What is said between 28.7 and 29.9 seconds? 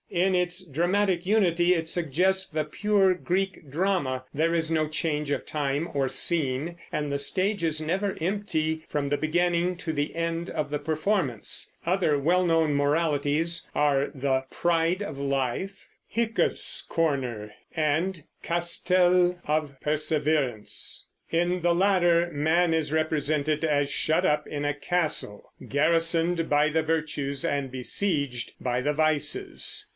the vices.